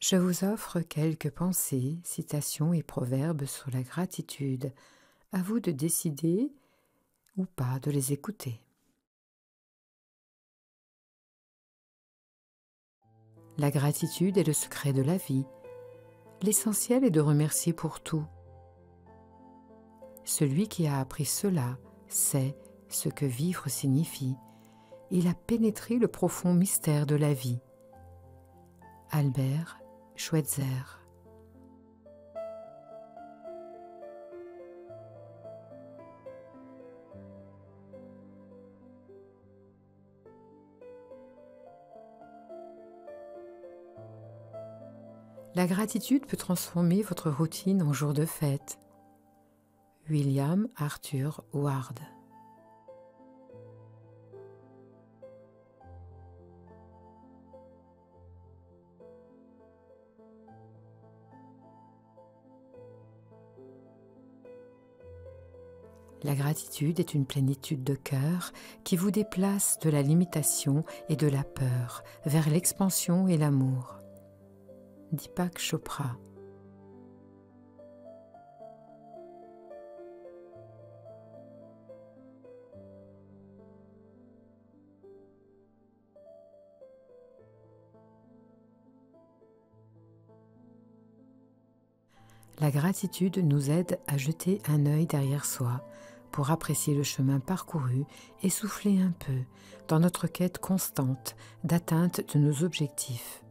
[0.00, 4.72] je vous offre quelques pensées, citations et proverbes sur la gratitude.
[5.32, 6.50] À vous de décider
[7.36, 8.60] ou pas de les écouter.
[13.58, 15.44] La gratitude est le secret de la vie.
[16.40, 18.24] L'essentiel est de remercier pour tout.
[20.24, 21.78] Celui qui a appris cela
[22.08, 22.56] sait
[22.88, 24.34] ce que vivre signifie.
[25.10, 27.60] Il a pénétré le profond mystère de la vie.
[29.10, 29.79] Albert
[30.20, 31.00] Schweitzer
[45.54, 48.78] La gratitude peut transformer votre routine en jour de fête.
[50.10, 51.98] William Arthur Ward
[66.22, 68.52] La gratitude est une plénitude de cœur
[68.84, 73.96] qui vous déplace de la limitation et de la peur vers l'expansion et l'amour.
[75.12, 76.16] Deepak Chopra
[92.60, 95.80] La gratitude nous aide à jeter un œil derrière soi
[96.32, 98.04] pour apprécier le chemin parcouru
[98.42, 99.38] et souffler un peu
[99.88, 103.42] dans notre quête constante d'atteinte de nos objectifs.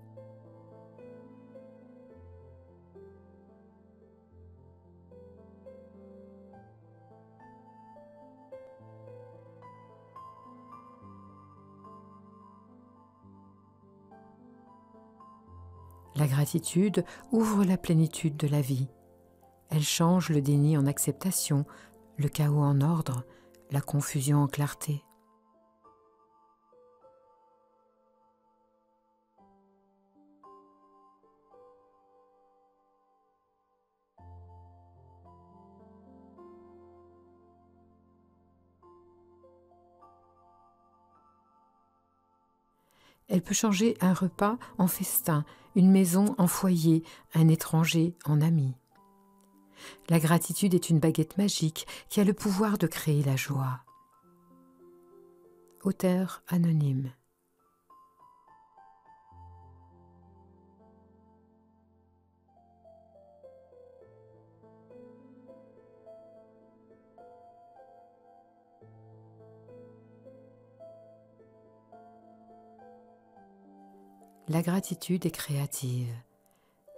[16.19, 18.89] La gratitude ouvre la plénitude de la vie.
[19.69, 21.66] Elle change le déni en acceptation,
[22.19, 23.24] le chaos en ordre,
[23.72, 25.03] la confusion en clarté.
[43.30, 47.03] Elle peut changer un repas en festin, une maison en foyer,
[47.36, 48.75] un étranger en ami.
[50.09, 53.81] La gratitude est une baguette magique qui a le pouvoir de créer la joie.
[55.84, 57.12] Auteur anonyme.
[74.50, 76.09] La gratitude est créative.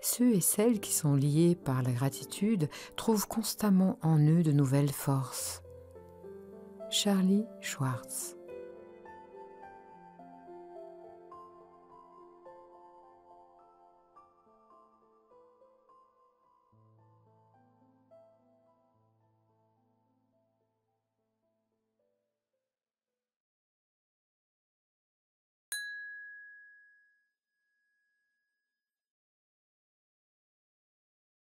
[0.02, 4.92] Ceux et celles qui sont liés par la gratitude trouvent constamment en eux de nouvelles
[4.92, 5.62] forces.
[6.90, 8.36] Charlie Schwartz